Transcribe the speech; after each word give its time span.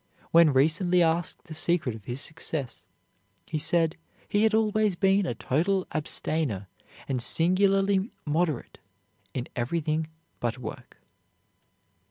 When 0.31 0.51
recently 0.51 1.03
asked 1.03 1.43
the 1.43 1.53
secret 1.53 1.93
of 1.93 2.05
his 2.05 2.19
success, 2.21 2.81
he 3.45 3.59
said 3.59 3.97
he 4.27 4.41
had 4.41 4.55
always 4.55 4.95
been 4.95 5.27
a 5.27 5.35
total 5.35 5.85
abstainer 5.93 6.67
and 7.07 7.21
singularly 7.21 8.09
moderate 8.25 8.79
in 9.35 9.47
everything 9.55 10.07
but 10.39 10.57
work. 10.57 10.97